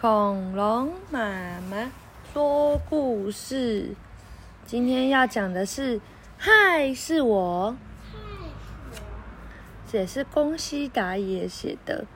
[0.00, 1.20] 恐龙妈
[1.70, 1.92] 妈
[2.32, 3.94] 说故事，
[4.64, 6.00] 今天要讲的是
[6.40, 7.76] “嗨，是我”，
[9.86, 12.06] 这也是宫西达也写的。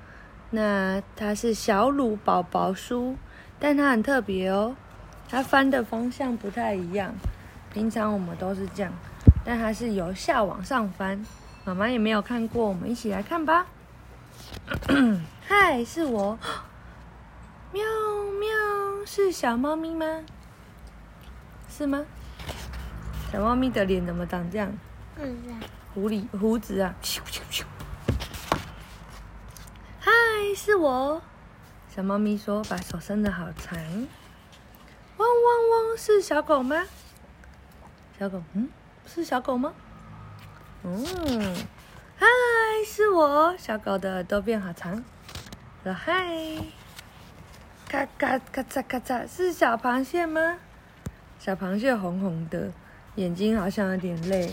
[0.48, 3.18] 那它是小鲁宝宝书，
[3.60, 4.74] 但它很特别哦，
[5.28, 7.14] 它翻的方向不太一样。
[7.70, 8.90] 平常我们都是这样，
[9.44, 11.22] 但它是由下往上翻。
[11.66, 13.66] 妈妈也没有看过，我们一起来看吧。
[15.46, 16.38] 嗨，是我。
[19.16, 20.24] 是小猫咪吗？
[21.70, 22.04] 是吗？
[23.30, 24.76] 小猫咪的脸怎么长这样？
[25.14, 25.38] 嗯，
[25.94, 26.92] 狐狸胡子啊。
[27.00, 27.62] 咻咻咻。
[30.00, 30.10] 嗨，
[30.56, 31.22] 是我。
[31.94, 33.78] 小猫咪说：“把手伸得好长。”
[35.18, 35.28] 汪汪
[35.70, 36.84] 汪，是小狗吗？
[38.18, 38.68] 小狗，嗯，
[39.06, 39.72] 是小狗吗？
[40.82, 41.06] 嗯，
[42.16, 42.26] 嗨，
[42.84, 43.56] 是我。
[43.58, 45.04] 小狗的耳朵变好长。
[45.84, 46.58] 说嗨。
[47.94, 50.58] 咔咔咔嚓咔嚓，是小螃蟹吗？
[51.38, 52.72] 小螃蟹红红的，
[53.14, 54.52] 眼睛好像有点累。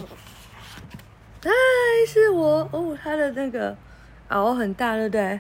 [1.44, 1.50] 嗨，
[2.08, 3.76] 是我哦，它的那个
[4.30, 5.40] 螯很大，对不对？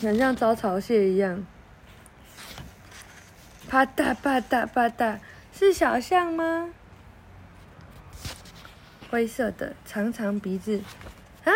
[0.00, 1.44] 很像招潮蟹一样。
[3.68, 5.18] 啪嗒啪嗒啪嗒，
[5.52, 6.70] 是小象吗？
[9.10, 10.80] 灰色的，长长鼻子。
[11.42, 11.52] 嗨，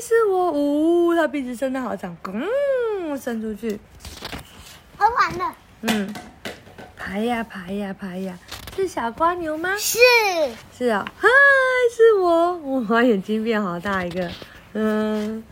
[0.00, 3.80] 是我哦，它鼻子伸得好长，嗯，伸出去。
[5.02, 5.54] 喝完了。
[5.80, 6.14] 嗯，
[6.96, 8.38] 爬呀爬呀爬呀，
[8.76, 9.76] 是小蜗牛吗？
[9.76, 9.98] 是。
[10.78, 11.28] 是啊、哦，嗨，
[11.96, 12.56] 是我。
[12.82, 14.30] 哇，眼睛变好大一个。
[14.74, 15.42] 嗯，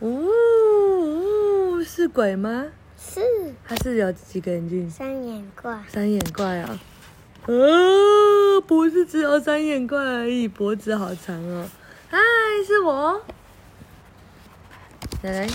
[0.00, 2.66] 呜、哦、呜，是鬼吗？
[2.98, 3.20] 是。
[3.64, 4.90] 它是有几个眼睛？
[4.90, 5.78] 三眼怪。
[5.88, 6.76] 三眼怪啊、
[7.46, 7.54] 哦？
[7.54, 11.68] 呃，不是只有三眼怪而已，脖子好长哦。
[12.10, 12.18] 嗨，
[12.66, 13.22] 是我。
[15.22, 15.48] 来来，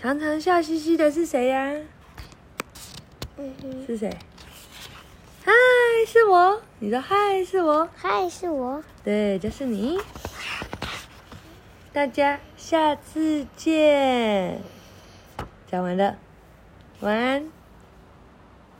[0.00, 1.72] 常常笑嘻嘻的是谁呀？
[3.38, 4.10] 嗯哼，是谁？
[5.44, 5.52] 嗨，
[6.06, 6.62] 是我。
[6.78, 7.88] 你说嗨，是我。
[7.94, 8.82] 嗨，是我。
[9.04, 9.98] 对，就是你。
[11.92, 14.60] 大家下次见。
[15.70, 16.16] 讲完了，
[17.00, 17.50] 晚安。